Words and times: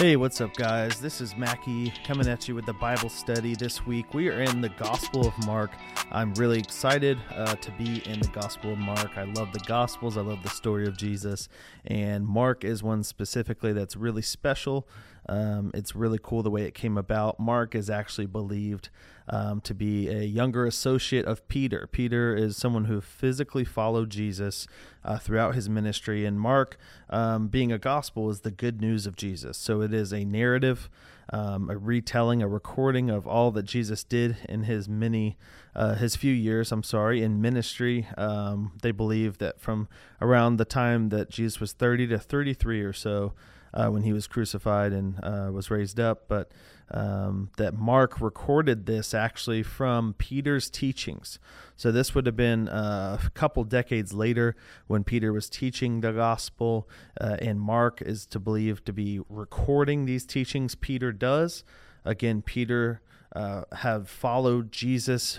Hey, 0.00 0.16
what's 0.16 0.40
up, 0.40 0.56
guys? 0.56 0.98
This 0.98 1.20
is 1.20 1.36
Mackie 1.36 1.92
coming 2.04 2.26
at 2.26 2.48
you 2.48 2.54
with 2.54 2.64
the 2.64 2.72
Bible 2.72 3.10
study 3.10 3.54
this 3.54 3.84
week. 3.84 4.14
We 4.14 4.30
are 4.30 4.40
in 4.40 4.62
the 4.62 4.70
Gospel 4.70 5.26
of 5.26 5.46
Mark. 5.46 5.72
I'm 6.10 6.32
really 6.36 6.58
excited 6.58 7.18
uh, 7.34 7.54
to 7.56 7.70
be 7.72 8.02
in 8.08 8.18
the 8.18 8.28
Gospel 8.28 8.72
of 8.72 8.78
Mark. 8.78 9.18
I 9.18 9.24
love 9.24 9.52
the 9.52 9.60
Gospels, 9.66 10.16
I 10.16 10.22
love 10.22 10.42
the 10.42 10.48
story 10.48 10.86
of 10.86 10.96
Jesus, 10.96 11.50
and 11.84 12.26
Mark 12.26 12.64
is 12.64 12.82
one 12.82 13.02
specifically 13.02 13.74
that's 13.74 13.94
really 13.94 14.22
special. 14.22 14.88
Um, 15.30 15.70
it's 15.74 15.94
really 15.94 16.18
cool 16.20 16.42
the 16.42 16.50
way 16.50 16.64
it 16.64 16.74
came 16.74 16.98
about. 16.98 17.38
Mark 17.38 17.76
is 17.76 17.88
actually 17.88 18.26
believed 18.26 18.88
um, 19.28 19.60
to 19.60 19.72
be 19.72 20.08
a 20.08 20.24
younger 20.24 20.66
associate 20.66 21.24
of 21.24 21.46
Peter. 21.46 21.88
Peter 21.92 22.34
is 22.34 22.56
someone 22.56 22.86
who 22.86 23.00
physically 23.00 23.64
followed 23.64 24.10
Jesus 24.10 24.66
uh, 25.04 25.18
throughout 25.18 25.54
his 25.54 25.68
ministry, 25.68 26.26
and 26.26 26.40
Mark, 26.40 26.76
um, 27.08 27.46
being 27.46 27.70
a 27.70 27.78
gospel, 27.78 28.28
is 28.28 28.40
the 28.40 28.50
good 28.50 28.80
news 28.80 29.06
of 29.06 29.14
Jesus. 29.14 29.56
So 29.56 29.82
it 29.82 29.94
is 29.94 30.12
a 30.12 30.24
narrative, 30.24 30.90
um, 31.32 31.70
a 31.70 31.78
retelling, 31.78 32.42
a 32.42 32.48
recording 32.48 33.08
of 33.08 33.24
all 33.28 33.52
that 33.52 33.62
Jesus 33.66 34.02
did 34.02 34.36
in 34.48 34.64
his 34.64 34.88
many, 34.88 35.38
uh, 35.76 35.94
his 35.94 36.16
few 36.16 36.34
years. 36.34 36.72
I'm 36.72 36.82
sorry, 36.82 37.22
in 37.22 37.40
ministry. 37.40 38.08
Um, 38.18 38.72
they 38.82 38.90
believe 38.90 39.38
that 39.38 39.60
from 39.60 39.86
around 40.20 40.56
the 40.56 40.64
time 40.64 41.10
that 41.10 41.30
Jesus 41.30 41.60
was 41.60 41.72
30 41.72 42.08
to 42.08 42.18
33 42.18 42.80
or 42.82 42.92
so 42.92 43.32
uh, 43.72 43.88
when 43.88 44.02
he 44.02 44.12
was 44.12 44.26
crucified 44.26 44.92
and 44.92 45.18
uh, 45.22 45.50
was 45.52 45.70
raised 45.70 46.00
up, 46.00 46.24
but 46.28 46.50
um, 46.92 47.50
that 47.56 47.74
Mark 47.74 48.20
recorded 48.20 48.86
this 48.86 49.14
actually 49.14 49.62
from 49.62 50.14
Peter's 50.14 50.68
teachings. 50.68 51.38
So 51.76 51.92
this 51.92 52.14
would 52.14 52.26
have 52.26 52.36
been 52.36 52.68
uh, 52.68 53.18
a 53.24 53.30
couple 53.30 53.62
decades 53.64 54.12
later 54.12 54.56
when 54.86 55.04
Peter 55.04 55.32
was 55.32 55.48
teaching 55.48 56.00
the 56.00 56.12
gospel, 56.12 56.88
uh, 57.20 57.36
and 57.40 57.60
Mark 57.60 58.02
is 58.02 58.26
to 58.26 58.40
believe 58.40 58.84
to 58.84 58.92
be 58.92 59.20
recording 59.28 60.04
these 60.04 60.26
teachings 60.26 60.74
Peter 60.74 61.12
does. 61.12 61.64
Again, 62.04 62.42
Peter 62.42 63.00
uh, 63.34 63.62
have 63.72 64.08
followed 64.08 64.72
Jesus 64.72 65.38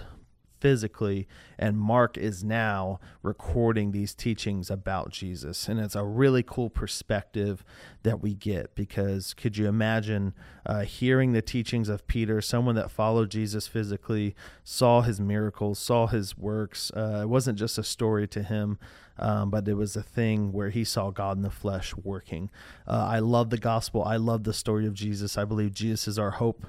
physically, 0.61 1.27
and 1.57 1.77
Mark 1.77 2.17
is 2.17 2.43
now 2.43 2.99
recording 3.23 3.91
these 3.91 4.13
teachings 4.13 4.69
about 4.69 5.09
Jesus. 5.09 5.67
And 5.67 5.79
it's 5.79 5.95
a 5.95 6.03
really 6.03 6.43
cool 6.43 6.69
perspective 6.69 7.65
that 8.03 8.21
we 8.21 8.35
get 8.35 8.75
because 8.75 9.33
could 9.33 9.57
you 9.57 9.67
imagine 9.67 10.33
uh, 10.65 10.81
hearing 10.81 11.33
the 11.33 11.41
teachings 11.41 11.89
of 11.89 12.07
Peter, 12.07 12.39
someone 12.39 12.75
that 12.75 12.91
followed 12.91 13.31
Jesus 13.31 13.67
physically, 13.67 14.35
saw 14.63 15.01
his 15.01 15.19
miracles, 15.19 15.79
saw 15.79 16.07
his 16.07 16.37
works? 16.37 16.91
Uh, 16.95 17.21
it 17.23 17.29
wasn't 17.29 17.57
just 17.57 17.77
a 17.77 17.83
story 17.83 18.27
to 18.27 18.43
him. 18.43 18.77
Um, 19.19 19.51
but 19.51 19.67
it 19.67 19.75
was 19.75 19.95
a 19.95 20.01
thing 20.01 20.51
where 20.51 20.69
he 20.69 20.83
saw 20.83 21.11
God 21.11 21.37
in 21.37 21.43
the 21.43 21.51
flesh 21.51 21.93
working. 21.95 22.49
Uh, 22.87 23.05
I 23.07 23.19
love 23.19 23.51
the 23.51 23.57
gospel. 23.57 24.03
I 24.03 24.15
love 24.15 24.45
the 24.45 24.53
story 24.53 24.87
of 24.87 24.95
Jesus. 24.95 25.37
I 25.37 25.45
believe 25.45 25.73
Jesus 25.73 26.07
is 26.07 26.17
our 26.17 26.31
hope. 26.31 26.65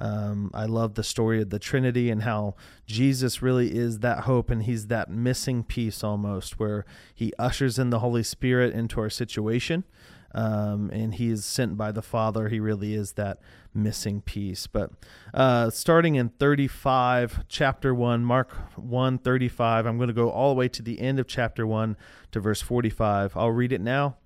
Um, 0.00 0.50
I 0.52 0.66
love 0.66 0.94
the 0.94 1.02
story 1.02 1.40
of 1.40 1.50
the 1.50 1.58
Trinity 1.58 2.10
and 2.10 2.22
how 2.22 2.54
Jesus 2.86 3.40
really 3.40 3.74
is 3.74 4.00
that 4.00 4.20
hope 4.20 4.50
and 4.50 4.62
he's 4.62 4.88
that 4.88 5.10
missing 5.10 5.64
piece 5.64 6.04
almost 6.04 6.58
where 6.58 6.84
he 7.14 7.32
ushers 7.38 7.78
in 7.78 7.90
the 7.90 8.00
Holy 8.00 8.22
Spirit 8.22 8.74
into 8.74 9.00
our 9.00 9.10
situation. 9.10 9.84
Um, 10.34 10.90
and 10.92 11.14
he 11.14 11.30
is 11.30 11.46
sent 11.46 11.78
by 11.78 11.92
the 11.92 12.02
Father. 12.02 12.50
He 12.50 12.60
really 12.60 12.92
is 12.92 13.12
that 13.12 13.38
missing 13.72 14.20
piece. 14.20 14.66
But 14.66 14.90
uh, 15.32 15.70
starting 15.70 16.16
in 16.16 16.28
35, 16.28 17.44
chapter 17.48 17.94
1, 17.94 18.22
Mark 18.22 18.52
1 18.76 19.18
35, 19.18 19.86
I'm 19.86 19.96
going 19.96 20.08
to 20.08 20.12
go 20.12 20.28
all 20.28 20.50
the 20.50 20.58
way 20.58 20.68
to 20.68 20.82
the 20.82 21.00
end 21.00 21.18
of 21.18 21.26
chapter 21.26 21.66
1 21.66 21.96
to 22.32 22.40
verse 22.40 22.60
45. 22.60 23.34
I'll 23.34 23.50
read 23.50 23.72
it 23.72 23.80
now 23.80 24.16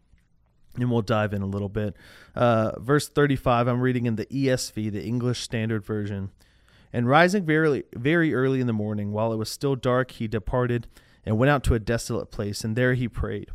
and 0.77 0.91
we'll 0.91 1.03
dive 1.03 1.33
in 1.33 1.43
a 1.43 1.47
little 1.47 1.69
bit. 1.69 1.97
Uh, 2.35 2.79
verse 2.79 3.09
35, 3.09 3.67
I'm 3.67 3.81
reading 3.81 4.07
in 4.07 4.17
the 4.17 4.27
ESV, 4.27 4.93
the 4.93 5.05
English 5.05 5.41
Standard 5.41 5.85
Version. 5.85 6.31
And 6.93 7.09
rising 7.09 7.45
very, 7.45 7.85
very 7.95 8.35
early 8.35 8.61
in 8.61 8.67
the 8.67 8.73
morning, 8.73 9.13
while 9.13 9.33
it 9.33 9.37
was 9.37 9.49
still 9.49 9.77
dark, 9.77 10.13
he 10.13 10.27
departed 10.27 10.89
and 11.25 11.39
went 11.39 11.51
out 11.51 11.63
to 11.65 11.75
a 11.75 11.79
desolate 11.79 12.31
place, 12.31 12.65
and 12.65 12.75
there 12.75 12.95
he 12.95 13.09
prayed. 13.09 13.51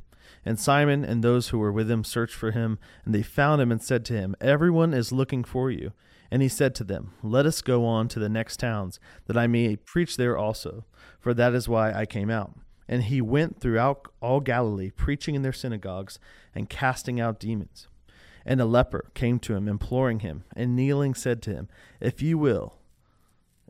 And 0.46 0.60
Simon 0.60 1.04
and 1.04 1.24
those 1.24 1.50
who 1.50 1.58
were 1.58 1.72
with 1.72 1.90
him 1.90 2.04
searched 2.04 2.36
for 2.36 2.52
him, 2.52 2.78
and 3.04 3.14
they 3.14 3.24
found 3.24 3.62
him 3.62 3.72
and 3.72 3.82
said 3.82 4.06
to 4.06 4.14
him, 4.14 4.36
Everyone 4.40 4.94
is 4.94 5.12
looking 5.12 5.44
for 5.44 5.72
you. 5.72 5.92
And 6.32 6.42
he 6.42 6.50
said 6.50 6.76
to 6.76 6.84
them, 6.84 7.14
Let 7.24 7.46
us 7.46 7.62
go 7.62 7.86
on 7.86 8.08
to 8.10 8.20
the 8.20 8.30
next 8.30 8.58
towns, 8.58 9.00
that 9.26 9.38
I 9.38 9.48
may 9.48 9.76
preach 9.76 10.18
there 10.18 10.38
also, 10.38 10.86
for 11.20 11.34
that 11.34 11.54
is 11.54 11.68
why 11.68 11.94
I 11.94 12.06
came 12.06 12.30
out. 12.30 12.54
And 12.88 13.04
he 13.04 13.22
went 13.22 13.60
throughout 13.60 14.08
all 14.22 14.40
Galilee, 14.40 14.92
preaching 14.92 15.36
in 15.36 15.42
their 15.42 15.54
synagogues 15.54 16.20
and 16.54 16.70
casting 16.70 17.20
out 17.20 17.40
demons. 17.40 17.88
And 18.46 18.62
a 18.62 18.66
leper 18.66 19.10
came 19.16 19.40
to 19.40 19.56
him, 19.56 19.68
imploring 19.68 20.20
him, 20.20 20.44
and 20.56 20.76
kneeling 20.76 21.16
said 21.16 21.42
to 21.44 21.52
him, 21.52 21.68
If 22.00 22.22
you 22.22 22.38
will, 22.38 22.76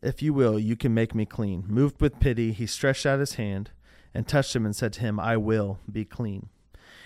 if 0.04 0.22
you 0.22 0.34
will, 0.34 0.60
you 0.60 0.76
can 0.76 0.94
make 0.94 1.16
me 1.16 1.26
clean. 1.26 1.64
Moved 1.68 2.02
with 2.02 2.20
pity, 2.20 2.52
he 2.52 2.68
stretched 2.68 3.06
out 3.06 3.20
his 3.20 3.36
hand 3.36 3.72
and 4.14 4.28
touched 4.28 4.56
him 4.56 4.66
and 4.66 4.76
said 4.76 4.94
to 4.94 5.02
him, 5.02 5.20
I 5.20 5.38
will 5.38 5.80
be 5.92 6.06
clean. 6.06 6.50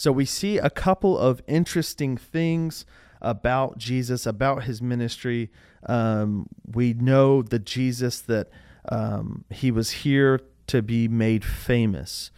So 0.00 0.12
we 0.12 0.24
see 0.24 0.56
a 0.56 0.70
couple 0.70 1.18
of 1.18 1.42
interesting 1.46 2.16
things 2.16 2.86
about 3.20 3.76
Jesus, 3.76 4.24
about 4.24 4.62
his 4.62 4.80
ministry. 4.80 5.50
Um, 5.84 6.46
we 6.66 6.94
know 6.94 7.42
the 7.42 7.58
Jesus 7.58 8.22
that 8.22 8.48
um, 8.88 9.44
he 9.50 9.70
was 9.70 9.90
here 9.90 10.40
to 10.68 10.80
be 10.80 11.06
made 11.06 11.44
famous. 11.44 12.30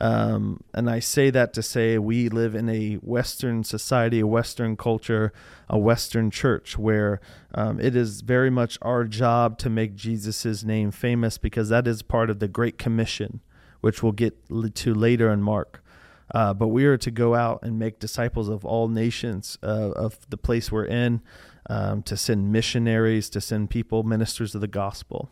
Um, 0.00 0.60
and 0.72 0.88
I 0.88 1.00
say 1.00 1.30
that 1.30 1.52
to 1.54 1.60
say 1.60 1.98
we 1.98 2.28
live 2.28 2.54
in 2.54 2.68
a 2.68 2.94
Western 3.02 3.64
society, 3.64 4.20
a 4.20 4.26
Western 4.28 4.76
culture, 4.76 5.32
a 5.68 5.76
Western 5.76 6.30
church 6.30 6.78
where 6.78 7.20
um, 7.52 7.80
it 7.80 7.96
is 7.96 8.20
very 8.20 8.48
much 8.48 8.78
our 8.80 9.02
job 9.02 9.58
to 9.58 9.68
make 9.68 9.96
Jesus' 9.96 10.62
name 10.62 10.92
famous 10.92 11.36
because 11.36 11.68
that 11.68 11.88
is 11.88 12.00
part 12.00 12.30
of 12.30 12.38
the 12.38 12.46
Great 12.46 12.78
Commission, 12.78 13.40
which 13.80 14.04
we'll 14.04 14.12
get 14.12 14.36
to 14.76 14.94
later 14.94 15.32
in 15.32 15.42
Mark. 15.42 15.82
Uh, 16.34 16.52
but 16.52 16.68
we 16.68 16.84
are 16.84 16.98
to 16.98 17.10
go 17.10 17.34
out 17.34 17.60
and 17.62 17.78
make 17.78 17.98
disciples 17.98 18.48
of 18.48 18.64
all 18.64 18.88
nations 18.88 19.58
uh, 19.62 19.90
of 19.92 20.18
the 20.28 20.36
place 20.36 20.70
we're 20.70 20.84
in, 20.84 21.22
um, 21.70 22.02
to 22.02 22.16
send 22.16 22.52
missionaries, 22.52 23.30
to 23.30 23.40
send 23.40 23.70
people, 23.70 24.02
ministers 24.02 24.54
of 24.54 24.60
the 24.60 24.68
gospel. 24.68 25.30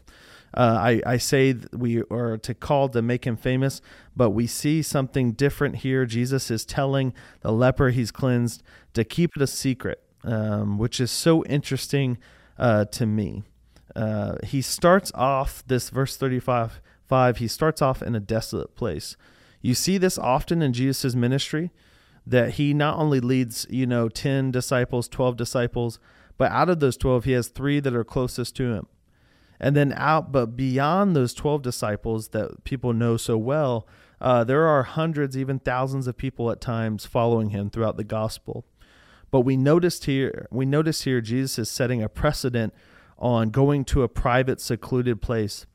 Uh, 0.55 0.79
I, 0.81 1.03
I 1.05 1.17
say 1.19 1.55
we 1.73 2.03
are 2.11 2.39
to 2.39 2.55
call 2.55 2.89
to 2.91 3.03
make 3.03 3.27
him 3.27 3.37
famous, 3.37 3.83
but 4.15 4.31
we 4.31 4.47
see 4.47 4.81
something 4.81 5.33
different 5.33 5.77
here. 5.77 6.07
Jesus 6.07 6.51
is 6.51 6.65
telling 6.65 7.13
the 7.43 7.53
leper 7.53 7.91
he's 7.91 8.11
cleansed 8.11 8.63
to 8.95 9.05
keep 9.05 9.33
it 9.37 9.43
a 9.43 9.47
secret, 9.47 10.03
um, 10.25 10.79
which 10.79 10.99
is 10.99 11.11
so 11.11 11.45
interesting 11.45 12.17
uh, 12.59 12.87
to 12.87 13.05
me. 13.05 13.43
Uh, 13.95 14.37
he 14.45 14.63
starts 14.63 15.13
off 15.15 15.63
this 15.67 15.91
verse 15.91 16.17
35 16.17 16.81
5, 17.07 17.37
he 17.37 17.47
starts 17.47 17.81
off 17.81 18.03
in 18.03 18.17
a 18.17 18.21
desolate 18.21 18.75
place. 18.75 19.17
You 19.67 19.75
see 19.75 19.99
this 19.99 20.17
often 20.17 20.63
in 20.63 20.73
Jesus' 20.73 21.17
ministry 21.17 21.73
that 22.25 22.51
he 22.51 22.73
not 22.73 22.99
only 22.99 23.19
leads, 23.19 23.67
you 23.69 23.85
know, 23.85 24.09
10 24.09 24.53
disciples, 24.53 25.09
12 25.09 25.37
disciples, 25.37 25.99
but 26.39 26.53
out 26.53 26.69
of 26.69 26.79
those 26.79 26.97
12, 26.97 27.25
he 27.25 27.33
has 27.33 27.49
three 27.49 27.81
that 27.81 27.93
are 27.93 28.05
closest 28.05 28.55
to 28.57 28.73
him. 28.73 28.87
And 29.59 29.75
then 29.75 29.93
out, 29.97 30.31
but 30.31 30.57
beyond 30.57 31.17
those 31.17 31.35
12 31.35 31.63
disciples 31.63 32.29
that 32.29 32.63
people 32.63 32.93
know 32.93 33.17
so 33.17 33.37
well, 33.37 33.89
uh, 34.21 34.45
there 34.45 34.69
are 34.69 34.85
hundreds, 34.85 35.37
even 35.37 35.59
thousands 35.59 36.07
of 36.07 36.17
people 36.17 36.49
at 36.53 36.61
times 36.61 37.05
following 37.05 37.51
him 37.51 37.69
throughout 37.69 37.97
the 37.97 38.05
gospel. 38.05 38.65
But 39.33 39.41
we 39.41 39.57
noticed 39.57 40.05
here, 40.05 40.47
we 40.53 40.65
notice 40.65 41.03
here, 41.03 41.21
Jesus 41.21 41.59
is 41.59 41.69
setting 41.69 42.05
a 42.05 42.09
precedent 42.09 42.73
on 43.19 43.51
going 43.51 43.85
to 43.87 44.05
a 44.05 44.09
private, 44.09 44.61
secluded 44.61 45.21
place, 45.21 45.67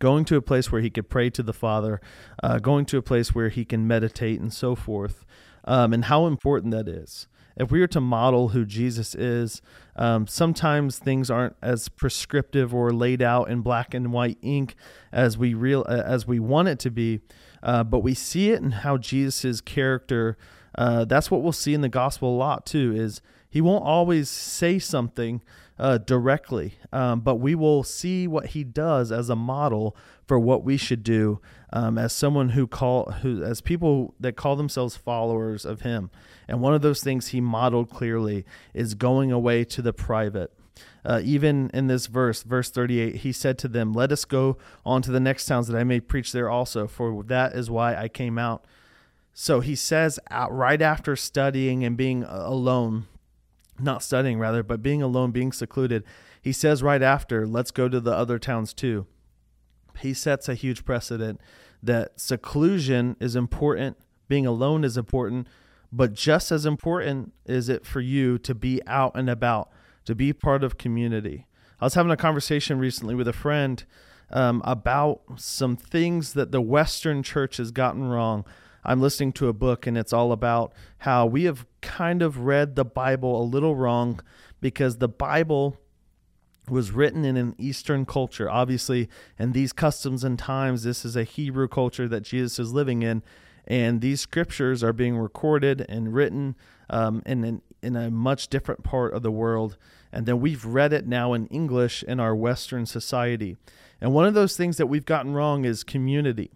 going 0.00 0.24
to 0.24 0.36
a 0.36 0.42
place 0.42 0.72
where 0.72 0.80
he 0.80 0.90
could 0.90 1.08
pray 1.08 1.30
to 1.30 1.42
the 1.42 1.52
Father, 1.52 2.00
uh, 2.42 2.58
going 2.58 2.84
to 2.86 2.98
a 2.98 3.02
place 3.02 3.34
where 3.34 3.48
he 3.48 3.64
can 3.64 3.86
meditate 3.86 4.40
and 4.40 4.52
so 4.52 4.74
forth, 4.74 5.24
um, 5.64 5.92
and 5.92 6.06
how 6.06 6.26
important 6.26 6.72
that 6.72 6.88
is 6.88 7.28
if 7.56 7.70
we 7.70 7.80
were 7.80 7.86
to 7.88 8.00
model 8.00 8.48
who 8.48 8.64
Jesus 8.64 9.14
is, 9.14 9.60
um, 9.96 10.26
sometimes 10.26 10.98
things 10.98 11.30
aren't 11.30 11.56
as 11.60 11.88
prescriptive 11.88 12.74
or 12.74 12.90
laid 12.90 13.20
out 13.20 13.50
in 13.50 13.60
black 13.60 13.92
and 13.92 14.12
white 14.12 14.38
ink 14.40 14.74
as 15.12 15.36
we 15.36 15.52
real 15.52 15.84
as 15.88 16.26
we 16.26 16.38
want 16.38 16.68
it 16.68 16.78
to 16.80 16.90
be. 16.90 17.20
Uh, 17.62 17.84
but 17.84 17.98
we 17.98 18.14
see 18.14 18.50
it 18.50 18.62
in 18.62 18.70
how 18.70 18.96
Jesus' 18.96 19.60
character 19.60 20.38
uh, 20.76 21.04
that's 21.04 21.30
what 21.30 21.42
we'll 21.42 21.52
see 21.52 21.74
in 21.74 21.80
the 21.80 21.88
gospel 21.88 22.34
a 22.34 22.38
lot 22.38 22.64
too. 22.64 22.92
Is 22.94 23.20
he 23.48 23.60
won't 23.60 23.84
always 23.84 24.30
say 24.30 24.78
something 24.78 25.42
uh, 25.80 25.96
directly, 25.96 26.74
um, 26.92 27.20
but 27.20 27.36
we 27.36 27.54
will 27.54 27.82
see 27.82 28.28
what 28.28 28.48
he 28.48 28.62
does 28.62 29.10
as 29.10 29.30
a 29.30 29.34
model 29.34 29.96
for 30.28 30.38
what 30.38 30.62
we 30.62 30.76
should 30.76 31.02
do 31.02 31.40
um, 31.72 31.96
as 31.96 32.12
someone 32.12 32.50
who 32.50 32.66
call 32.66 33.10
who 33.22 33.42
as 33.42 33.62
people 33.62 34.14
that 34.20 34.36
call 34.36 34.56
themselves 34.56 34.94
followers 34.94 35.64
of 35.64 35.80
him. 35.80 36.10
And 36.46 36.60
one 36.60 36.74
of 36.74 36.82
those 36.82 37.02
things 37.02 37.28
he 37.28 37.40
modeled 37.40 37.88
clearly 37.88 38.44
is 38.74 38.94
going 38.94 39.32
away 39.32 39.64
to 39.64 39.80
the 39.80 39.94
private. 39.94 40.52
Uh, 41.02 41.22
even 41.24 41.70
in 41.72 41.86
this 41.86 42.06
verse, 42.06 42.42
verse 42.42 42.70
38, 42.70 43.16
he 43.16 43.32
said 43.32 43.56
to 43.58 43.68
them, 43.68 43.94
Let 43.94 44.12
us 44.12 44.26
go 44.26 44.58
on 44.84 45.00
to 45.02 45.10
the 45.10 45.20
next 45.20 45.46
towns 45.46 45.66
that 45.68 45.78
I 45.78 45.84
may 45.84 45.98
preach 45.98 46.32
there 46.32 46.50
also, 46.50 46.86
for 46.86 47.22
that 47.24 47.54
is 47.54 47.70
why 47.70 47.96
I 47.96 48.08
came 48.08 48.38
out. 48.38 48.66
So 49.32 49.60
he 49.60 49.74
says, 49.74 50.18
out 50.30 50.54
right 50.54 50.82
after 50.82 51.16
studying 51.16 51.84
and 51.84 51.96
being 51.96 52.24
alone, 52.24 53.06
not 53.82 54.02
studying 54.02 54.38
rather, 54.38 54.62
but 54.62 54.82
being 54.82 55.02
alone, 55.02 55.30
being 55.30 55.52
secluded, 55.52 56.04
he 56.40 56.52
says 56.52 56.82
right 56.82 57.02
after, 57.02 57.46
Let's 57.46 57.70
go 57.70 57.88
to 57.88 58.00
the 58.00 58.12
other 58.12 58.38
towns 58.38 58.72
too. 58.72 59.06
He 59.98 60.14
sets 60.14 60.48
a 60.48 60.54
huge 60.54 60.84
precedent 60.84 61.40
that 61.82 62.18
seclusion 62.20 63.16
is 63.20 63.36
important, 63.36 63.96
being 64.28 64.46
alone 64.46 64.84
is 64.84 64.96
important, 64.96 65.46
but 65.92 66.12
just 66.12 66.52
as 66.52 66.66
important 66.66 67.32
is 67.46 67.68
it 67.68 67.84
for 67.84 68.00
you 68.00 68.38
to 68.38 68.54
be 68.54 68.80
out 68.86 69.12
and 69.14 69.28
about 69.28 69.70
to 70.04 70.14
be 70.14 70.32
part 70.32 70.62
of 70.62 70.78
community. 70.78 71.46
I 71.80 71.86
was 71.86 71.94
having 71.94 72.12
a 72.12 72.16
conversation 72.16 72.78
recently 72.78 73.14
with 73.14 73.28
a 73.28 73.32
friend 73.32 73.82
um, 74.30 74.62
about 74.64 75.22
some 75.36 75.76
things 75.76 76.34
that 76.34 76.52
the 76.52 76.60
Western 76.60 77.22
church 77.22 77.56
has 77.56 77.70
gotten 77.70 78.04
wrong. 78.04 78.44
I'm 78.84 79.00
listening 79.00 79.32
to 79.34 79.48
a 79.48 79.52
book, 79.52 79.86
and 79.86 79.96
it's 79.98 80.12
all 80.12 80.32
about 80.32 80.72
how 80.98 81.26
we 81.26 81.44
have 81.44 81.66
kind 81.82 82.22
of 82.22 82.40
read 82.40 82.76
the 82.76 82.84
Bible 82.84 83.40
a 83.40 83.44
little 83.44 83.74
wrong 83.74 84.20
because 84.60 84.98
the 84.98 85.08
Bible 85.08 85.76
was 86.68 86.92
written 86.92 87.24
in 87.24 87.36
an 87.36 87.54
Eastern 87.58 88.06
culture. 88.06 88.48
Obviously, 88.48 89.08
in 89.38 89.52
these 89.52 89.72
customs 89.72 90.24
and 90.24 90.38
times, 90.38 90.82
this 90.82 91.04
is 91.04 91.16
a 91.16 91.24
Hebrew 91.24 91.68
culture 91.68 92.08
that 92.08 92.22
Jesus 92.22 92.58
is 92.58 92.72
living 92.72 93.02
in. 93.02 93.22
And 93.66 94.00
these 94.00 94.20
scriptures 94.20 94.82
are 94.82 94.92
being 94.92 95.16
recorded 95.16 95.84
and 95.88 96.14
written 96.14 96.56
um, 96.88 97.22
in 97.26 97.44
an 97.44 97.62
in 97.82 97.96
a 97.96 98.10
much 98.10 98.48
different 98.48 98.82
part 98.82 99.14
of 99.14 99.22
the 99.22 99.30
world. 99.30 99.76
And 100.12 100.26
then 100.26 100.40
we've 100.40 100.64
read 100.64 100.92
it 100.92 101.06
now 101.06 101.32
in 101.32 101.46
English 101.46 102.02
in 102.02 102.20
our 102.20 102.34
Western 102.34 102.84
society. 102.84 103.56
And 104.00 104.12
one 104.12 104.26
of 104.26 104.34
those 104.34 104.56
things 104.56 104.76
that 104.76 104.86
we've 104.86 105.06
gotten 105.06 105.32
wrong 105.32 105.64
is 105.64 105.82
community. 105.82 106.50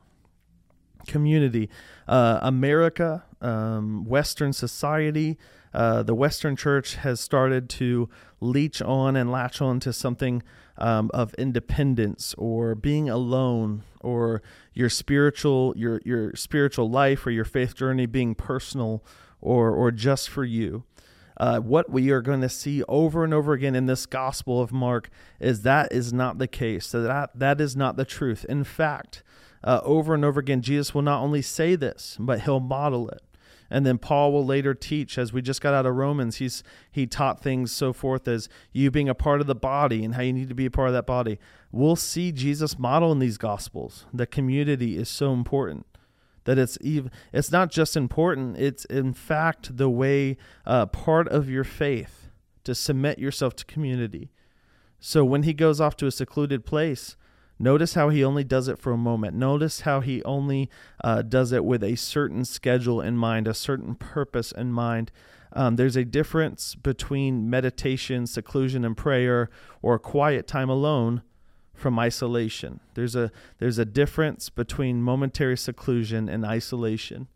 Community. 1.06 1.68
Uh, 2.08 2.38
America, 2.42 3.24
um, 3.40 4.04
Western 4.04 4.52
society, 4.52 5.38
uh, 5.72 6.02
the 6.02 6.14
Western 6.14 6.54
church 6.54 6.94
has 6.96 7.20
started 7.20 7.68
to 7.68 8.08
leech 8.40 8.80
on 8.80 9.16
and 9.16 9.30
latch 9.30 9.60
on 9.60 9.80
to 9.80 9.92
something 9.92 10.42
um, 10.78 11.10
of 11.12 11.34
independence 11.34 12.34
or 12.38 12.74
being 12.74 13.08
alone 13.08 13.82
or 14.00 14.42
your 14.72 14.88
spiritual 14.88 15.72
your 15.76 16.00
your 16.04 16.34
spiritual 16.34 16.90
life 16.90 17.26
or 17.26 17.30
your 17.30 17.44
faith 17.44 17.74
journey 17.74 18.06
being 18.06 18.34
personal 18.34 19.04
or 19.40 19.70
or 19.70 19.90
just 19.90 20.28
for 20.28 20.44
you 20.44 20.84
uh, 21.36 21.60
what 21.60 21.90
we 21.90 22.10
are 22.10 22.20
going 22.20 22.40
to 22.40 22.48
see 22.48 22.82
over 22.84 23.24
and 23.24 23.34
over 23.34 23.52
again 23.52 23.74
in 23.74 23.86
this 23.86 24.06
Gospel 24.06 24.60
of 24.60 24.72
Mark 24.72 25.10
is 25.40 25.62
that 25.62 25.92
is 25.92 26.12
not 26.12 26.38
the 26.38 26.46
case. 26.46 26.86
So 26.86 27.02
that 27.02 27.30
that 27.34 27.60
is 27.60 27.74
not 27.76 27.96
the 27.96 28.04
truth. 28.04 28.44
In 28.48 28.64
fact, 28.64 29.22
uh, 29.62 29.80
over 29.82 30.14
and 30.14 30.24
over 30.24 30.40
again, 30.40 30.62
Jesus 30.62 30.94
will 30.94 31.02
not 31.02 31.22
only 31.22 31.42
say 31.42 31.74
this, 31.74 32.16
but 32.20 32.42
he'll 32.42 32.60
model 32.60 33.08
it. 33.08 33.22
And 33.70 33.84
then 33.84 33.98
Paul 33.98 34.32
will 34.32 34.44
later 34.44 34.74
teach, 34.74 35.18
as 35.18 35.32
we 35.32 35.42
just 35.42 35.60
got 35.60 35.74
out 35.74 35.86
of 35.86 35.96
Romans, 35.96 36.36
he's 36.36 36.62
he 36.92 37.06
taught 37.06 37.42
things 37.42 37.72
so 37.72 37.92
forth 37.92 38.28
as 38.28 38.48
you 38.72 38.90
being 38.90 39.08
a 39.08 39.14
part 39.14 39.40
of 39.40 39.46
the 39.46 39.54
body 39.54 40.04
and 40.04 40.14
how 40.14 40.22
you 40.22 40.32
need 40.32 40.48
to 40.50 40.54
be 40.54 40.66
a 40.66 40.70
part 40.70 40.88
of 40.88 40.94
that 40.94 41.06
body. 41.06 41.38
We'll 41.72 41.96
see 41.96 42.30
Jesus 42.30 42.78
model 42.78 43.10
in 43.10 43.18
these 43.18 43.38
gospels. 43.38 44.06
The 44.12 44.26
community 44.26 44.96
is 44.96 45.08
so 45.08 45.32
important 45.32 45.86
that 46.44 46.58
it's 46.58 46.78
even 46.80 47.10
it's 47.32 47.50
not 47.50 47.70
just 47.70 47.96
important 47.96 48.56
it's 48.58 48.84
in 48.86 49.12
fact 49.12 49.76
the 49.76 49.88
way 49.88 50.36
uh, 50.66 50.86
part 50.86 51.28
of 51.28 51.48
your 51.48 51.64
faith 51.64 52.30
to 52.64 52.74
submit 52.74 53.18
yourself 53.18 53.54
to 53.56 53.64
community. 53.66 54.30
So 54.98 55.24
when 55.24 55.42
he 55.42 55.52
goes 55.52 55.80
off 55.80 55.96
to 55.98 56.06
a 56.06 56.10
secluded 56.10 56.64
place 56.64 57.16
notice 57.58 57.94
how 57.94 58.08
he 58.08 58.24
only 58.24 58.44
does 58.44 58.68
it 58.68 58.78
for 58.78 58.92
a 58.92 58.96
moment. 58.96 59.36
Notice 59.36 59.82
how 59.82 60.00
he 60.00 60.22
only 60.24 60.68
uh, 61.02 61.22
does 61.22 61.52
it 61.52 61.64
with 61.64 61.84
a 61.84 61.94
certain 61.96 62.44
schedule 62.44 63.00
in 63.00 63.16
mind 63.16 63.46
a 63.46 63.54
certain 63.54 63.94
purpose 63.94 64.52
in 64.52 64.72
mind. 64.72 65.12
Um, 65.52 65.76
there's 65.76 65.96
a 65.96 66.04
difference 66.04 66.74
between 66.74 67.48
meditation 67.48 68.26
seclusion 68.26 68.84
and 68.84 68.96
prayer 68.96 69.50
or 69.82 69.98
quiet 69.98 70.48
time 70.48 70.68
alone 70.68 71.22
from 71.74 71.98
isolation. 71.98 72.80
There's 72.94 73.16
a 73.16 73.30
there's 73.58 73.78
a 73.78 73.84
difference 73.84 74.48
between 74.48 75.02
momentary 75.02 75.56
seclusion 75.56 76.28
and 76.28 76.44
isolation. 76.44 77.28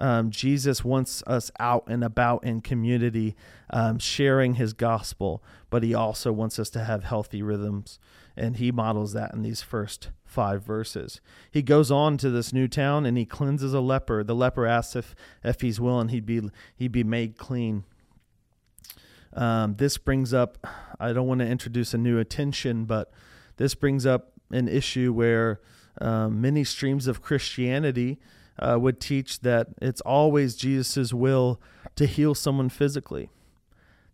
Um, 0.00 0.30
Jesus 0.30 0.84
wants 0.84 1.22
us 1.26 1.50
out 1.58 1.84
and 1.88 2.04
about 2.04 2.44
in 2.44 2.60
community, 2.60 3.36
um, 3.70 3.98
sharing 3.98 4.54
His 4.54 4.72
gospel, 4.72 5.42
but 5.68 5.82
He 5.82 5.94
also 5.94 6.32
wants 6.32 6.58
us 6.58 6.70
to 6.70 6.84
have 6.84 7.04
healthy 7.04 7.42
rhythms, 7.42 7.98
and 8.36 8.56
He 8.56 8.70
models 8.70 9.12
that 9.14 9.34
in 9.34 9.42
these 9.42 9.62
first 9.62 10.10
five 10.24 10.62
verses. 10.62 11.20
He 11.50 11.60
goes 11.60 11.90
on 11.90 12.16
to 12.18 12.30
this 12.30 12.52
new 12.52 12.68
town 12.68 13.04
and 13.04 13.18
He 13.18 13.26
cleanses 13.26 13.74
a 13.74 13.80
leper. 13.80 14.22
The 14.22 14.34
leper 14.34 14.66
asks 14.66 14.94
if 14.96 15.14
if 15.42 15.60
he's 15.60 15.80
willing, 15.80 16.08
he'd 16.08 16.26
be 16.26 16.42
he'd 16.76 16.92
be 16.92 17.04
made 17.04 17.36
clean. 17.36 17.84
Um, 19.32 19.76
this 19.76 19.96
brings 19.96 20.32
up. 20.32 20.66
I 20.98 21.12
don't 21.12 21.26
want 21.26 21.40
to 21.40 21.46
introduce 21.46 21.94
a 21.94 21.98
new 21.98 22.18
attention, 22.18 22.84
but 22.84 23.12
this 23.60 23.74
brings 23.74 24.06
up 24.06 24.32
an 24.50 24.68
issue 24.68 25.12
where 25.12 25.60
um, 26.00 26.40
many 26.40 26.64
streams 26.64 27.06
of 27.06 27.20
Christianity 27.20 28.18
uh, 28.58 28.78
would 28.80 29.00
teach 29.00 29.40
that 29.40 29.66
it's 29.82 30.00
always 30.00 30.56
Jesus' 30.56 31.12
will 31.12 31.60
to 31.94 32.06
heal 32.06 32.34
someone 32.34 32.70
physically. 32.70 33.28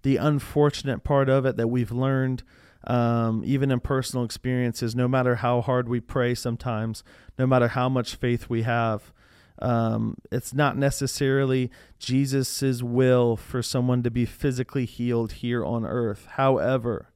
The 0.03 0.17
unfortunate 0.17 1.05
part 1.05 1.29
of 1.29 1.47
it 1.47 1.57
that 1.59 1.69
we've 1.69 1.93
learned, 1.93 2.43
um, 2.89 3.45
even 3.47 3.71
in 3.71 3.79
personal 3.79 4.25
experiences, 4.25 4.97
no 4.97 5.07
matter 5.07 5.37
how 5.37 5.61
hard 5.61 5.89
we 5.89 6.01
pray 6.01 6.35
sometimes, 6.35 7.05
no 7.39 7.47
matter 7.47 7.69
how 7.69 7.89
much 7.89 8.17
faith 8.17 8.51
we 8.51 8.63
have, 8.63 9.13
um, 9.61 10.17
it's 10.33 10.55
not 10.55 10.77
necessarily 10.77 11.71
Jesus' 12.01 12.83
will 12.83 13.37
for 13.37 13.63
someone 13.63 14.03
to 14.03 14.11
be 14.11 14.25
physically 14.25 14.87
healed 14.87 15.35
here 15.35 15.65
on 15.65 15.87
earth. 15.87 16.27
However, 16.33 17.11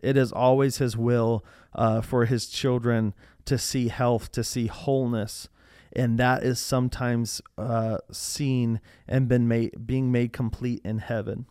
it 0.00 0.16
is 0.16 0.32
always 0.32 0.78
His 0.78 0.96
will 0.96 1.44
uh, 1.74 2.00
for 2.00 2.24
His 2.24 2.46
children 2.46 3.14
to 3.44 3.58
see 3.58 3.88
health, 3.88 4.30
to 4.32 4.44
see 4.44 4.66
wholeness, 4.66 5.48
and 5.94 6.18
that 6.18 6.42
is 6.42 6.60
sometimes 6.60 7.40
uh, 7.56 7.98
seen 8.10 8.80
and 9.06 9.28
been 9.28 9.48
made 9.48 9.86
being 9.86 10.12
made 10.12 10.32
complete 10.32 10.80
in 10.84 10.98
heaven. 10.98 11.46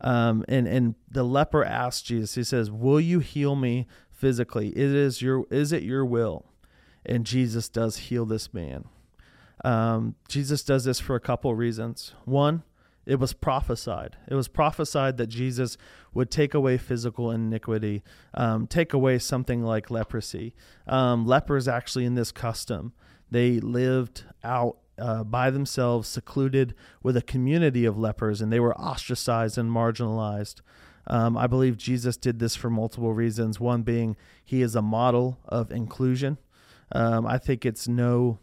Um, 0.00 0.44
and 0.48 0.66
and 0.68 0.94
the 1.10 1.24
leper 1.24 1.64
asks 1.64 2.02
Jesus. 2.02 2.34
He 2.34 2.44
says, 2.44 2.70
"Will 2.70 3.00
you 3.00 3.20
heal 3.20 3.56
me 3.56 3.86
physically? 4.10 4.68
It 4.68 4.78
is 4.78 5.22
your 5.22 5.46
is 5.50 5.72
it 5.72 5.82
your 5.82 6.04
will?" 6.04 6.46
And 7.06 7.26
Jesus 7.26 7.68
does 7.68 7.96
heal 7.96 8.24
this 8.24 8.54
man. 8.54 8.84
Um, 9.64 10.14
Jesus 10.28 10.62
does 10.62 10.84
this 10.84 11.00
for 11.00 11.16
a 11.16 11.20
couple 11.20 11.54
reasons. 11.54 12.14
One, 12.24 12.62
it 13.06 13.16
was 13.16 13.32
prophesied. 13.32 14.16
It 14.28 14.34
was 14.34 14.48
prophesied 14.48 15.16
that 15.18 15.26
Jesus 15.26 15.76
would 16.12 16.30
take 16.30 16.54
away 16.54 16.78
physical 16.78 17.30
iniquity, 17.30 18.02
um, 18.34 18.66
take 18.66 18.92
away 18.92 19.18
something 19.18 19.62
like 19.62 19.90
leprosy. 19.90 20.54
Um, 20.86 21.26
lepers, 21.26 21.68
actually, 21.68 22.04
in 22.04 22.14
this 22.14 22.32
custom, 22.32 22.92
they 23.30 23.60
lived 23.60 24.24
out 24.42 24.78
uh, 24.98 25.24
by 25.24 25.50
themselves, 25.50 26.08
secluded 26.08 26.74
with 27.02 27.16
a 27.16 27.22
community 27.22 27.84
of 27.84 27.98
lepers, 27.98 28.40
and 28.40 28.52
they 28.52 28.60
were 28.60 28.76
ostracized 28.78 29.58
and 29.58 29.70
marginalized. 29.70 30.60
Um, 31.06 31.36
I 31.36 31.46
believe 31.46 31.76
Jesus 31.76 32.16
did 32.16 32.38
this 32.38 32.56
for 32.56 32.70
multiple 32.70 33.12
reasons. 33.12 33.60
One 33.60 33.82
being 33.82 34.16
he 34.44 34.62
is 34.62 34.74
a 34.74 34.82
model 34.82 35.38
of 35.44 35.70
inclusion. 35.70 36.38
Um, 36.92 37.26
I 37.26 37.38
think 37.38 37.66
it's 37.66 37.88
no 37.88 38.38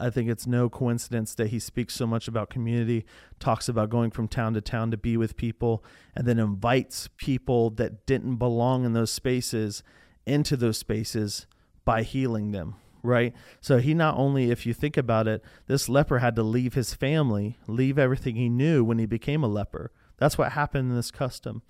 I 0.00 0.10
think 0.10 0.30
it's 0.30 0.46
no 0.46 0.68
coincidence 0.68 1.34
that 1.34 1.48
he 1.48 1.58
speaks 1.58 1.94
so 1.94 2.06
much 2.06 2.26
about 2.26 2.50
community, 2.50 3.04
talks 3.38 3.68
about 3.68 3.90
going 3.90 4.10
from 4.10 4.28
town 4.28 4.54
to 4.54 4.60
town 4.60 4.90
to 4.90 4.96
be 4.96 5.16
with 5.16 5.36
people, 5.36 5.84
and 6.14 6.26
then 6.26 6.38
invites 6.38 7.08
people 7.16 7.70
that 7.70 8.06
didn't 8.06 8.36
belong 8.36 8.84
in 8.84 8.92
those 8.92 9.12
spaces 9.12 9.82
into 10.26 10.56
those 10.56 10.78
spaces 10.78 11.46
by 11.84 12.02
healing 12.02 12.52
them, 12.52 12.76
right? 13.02 13.34
So 13.60 13.78
he 13.78 13.94
not 13.94 14.16
only, 14.16 14.50
if 14.50 14.64
you 14.64 14.72
think 14.72 14.96
about 14.96 15.28
it, 15.28 15.44
this 15.66 15.88
leper 15.88 16.20
had 16.20 16.34
to 16.36 16.42
leave 16.42 16.74
his 16.74 16.94
family, 16.94 17.58
leave 17.66 17.98
everything 17.98 18.36
he 18.36 18.48
knew 18.48 18.82
when 18.82 18.98
he 18.98 19.06
became 19.06 19.44
a 19.44 19.48
leper. 19.48 19.92
That's 20.16 20.38
what 20.38 20.52
happened 20.52 20.90
in 20.90 20.96
this 20.96 21.10
custom. 21.10 21.62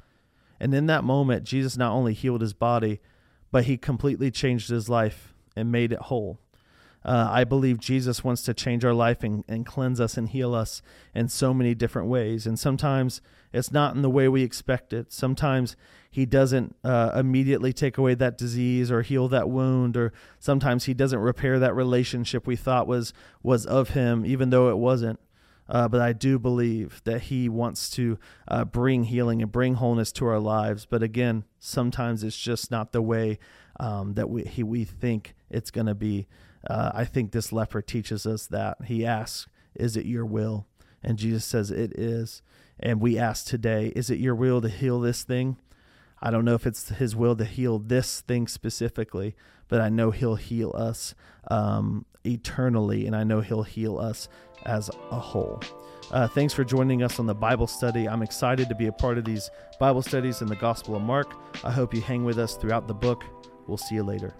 And 0.61 0.73
in 0.73 0.87
that 0.87 1.04
moment, 1.04 1.44
Jesus 1.44 1.76
not 1.76 1.92
only 1.92 2.14
healed 2.14 2.42
his 2.42 2.54
body, 2.54 3.00
but 3.50 3.64
he 3.64 3.76
completely 3.76 4.30
changed 4.30 4.71
his 4.71 4.88
life 4.88 5.35
and 5.56 5.73
made 5.73 5.92
it 5.92 5.99
whole. 5.99 6.38
Uh, 7.04 7.28
I 7.30 7.44
believe 7.44 7.78
Jesus 7.78 8.25
wants 8.25 8.42
to 8.44 8.54
change 8.54 8.84
our 8.84 8.94
life 8.94 9.23
and, 9.23 9.44
and 9.46 9.66
cleanse 9.66 10.00
us 10.00 10.16
and 10.16 10.28
heal 10.28 10.54
us 10.54 10.80
in 11.14 11.28
so 11.28 11.52
many 11.52 11.75
different 11.75 12.08
ways. 12.08 12.46
And 12.46 12.58
sometimes 12.58 13.20
it's 13.52 13.70
not 13.70 13.94
in 13.94 14.02
the 14.02 14.11
way 14.11 14.26
we 14.26 14.42
expect 14.42 14.92
it. 14.92 15.12
Sometimes 15.12 15.76
He 16.11 16.25
doesn't 16.25 16.75
uh, 16.82 17.12
immediately 17.14 17.73
take 17.73 17.99
away 17.99 18.14
that 18.14 18.38
disease 18.38 18.90
or 18.90 19.02
heal 19.02 19.28
that 19.28 19.50
wound, 19.50 19.96
or 19.96 20.12
sometimes 20.38 20.84
He 20.84 20.94
doesn't 20.94 21.18
repair 21.18 21.58
that 21.58 21.75
relationship 21.75 22.46
we 22.46 22.56
thought 22.56 22.87
was 22.87 23.12
was 23.42 23.66
of 23.66 23.90
Him, 23.90 24.25
even 24.25 24.50
though 24.50 24.70
it 24.70 24.78
wasn't. 24.78 25.20
Uh, 25.68 25.88
but 25.88 26.00
I 26.00 26.12
do 26.12 26.38
believe 26.38 27.00
that 27.04 27.23
He 27.23 27.49
wants 27.49 27.90
to 27.90 28.18
uh, 28.49 28.64
bring 28.64 29.04
healing 29.04 29.42
and 29.42 29.52
bring 29.52 29.75
wholeness 29.75 30.11
to 30.12 30.26
our 30.26 30.40
lives. 30.40 30.87
But 30.87 31.02
again, 31.02 31.44
sometimes 31.58 32.25
it's 32.25 32.38
just 32.38 32.70
not 32.70 32.92
the 32.92 33.02
way 33.02 33.38
um, 33.78 34.14
that 34.14 34.30
we 34.30 34.44
he, 34.44 34.62
we 34.62 34.84
think 34.84 35.34
it's 35.50 35.70
going 35.70 35.87
to 35.87 35.94
be. 35.94 36.26
Uh, 36.68 36.92
I 36.94 37.04
think 37.04 37.33
this 37.33 37.52
leper 37.52 37.83
teaches 37.83 38.26
us 38.26 38.47
that. 38.47 38.78
He 38.87 39.04
asks, 39.04 39.47
Is 39.75 39.97
it 39.97 40.06
your 40.06 40.25
will? 40.25 40.66
And 41.02 41.18
Jesus 41.18 41.44
says, 41.44 41.71
It 41.71 41.99
is. 41.99 42.42
And 42.80 43.00
we 43.00 43.18
ask 43.18 43.47
today, 43.47 43.92
Is 43.94 44.11
it 44.11 44.18
your 44.18 44.35
will 44.35 44.61
to 44.61 44.68
heal 44.68 45.00
this 45.00 45.23
thing? 45.23 45.56
I 46.23 46.30
don't 46.30 46.44
know 46.44 46.54
if 46.54 46.66
it's 46.66 46.88
his 46.88 47.14
will 47.14 47.37
to 47.37 47.44
heal 47.44 47.78
this 47.78 48.23
thing 48.23 48.49
specifically, 48.49 49.37
but 49.68 49.80
I 49.80 49.90
know 49.90 50.11
he'll 50.11 50.37
heal 50.37 50.73
us 50.75 51.14
um, 51.49 52.06
eternally, 52.25 53.06
and 53.06 53.14
I 53.14 53.25
know 53.25 53.40
he'll 53.40 53.62
heal 53.62 53.99
us 53.99 54.28
as 54.64 54.90
a 55.11 55.18
whole. 55.18 55.61
Uh, 56.11 56.26
thanks 56.28 56.54
for 56.54 56.64
joining 56.64 57.02
us 57.02 57.18
on 57.18 57.26
the 57.26 57.35
Bible 57.35 57.66
study. 57.66 58.09
I'm 58.09 58.23
excited 58.23 58.68
to 58.68 58.75
be 58.75 58.87
a 58.87 58.92
part 58.92 59.18
of 59.18 59.25
these 59.25 59.50
Bible 59.78 60.02
studies 60.02 60.40
in 60.40 60.49
the 60.49 60.56
Gospel 60.56 60.97
of 60.97 61.02
Mark. 61.02 61.35
I 61.62 61.71
hope 61.71 61.94
you 61.94 62.00
hang 62.00 62.25
with 62.25 62.38
us 62.38 62.56
throughout 62.56 62.88
the 62.88 62.94
book. 62.94 63.25
We'll 63.66 63.76
see 63.76 63.94
you 63.94 64.02
later. 64.02 64.35